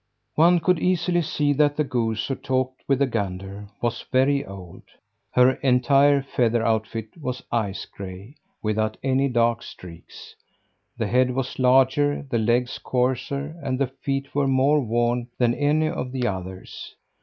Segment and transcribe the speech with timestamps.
[0.33, 4.81] One could easily see that the goose who talked with the gander was very old.
[5.29, 8.33] Her entire feather outfit was ice gray,
[8.63, 10.35] without any dark streaks.
[10.97, 15.87] The head was larger, the legs coarser, and the feet were more worn than any
[15.87, 16.95] of the others.